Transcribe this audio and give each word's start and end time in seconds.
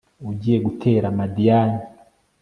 ugiye 0.29 0.57
gutera 0.65 1.07
madiyani 1.17 1.79